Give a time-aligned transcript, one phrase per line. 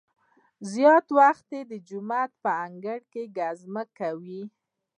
[0.71, 4.43] زیاتره وخت د جومات په انګړ کې ګزمې کوي.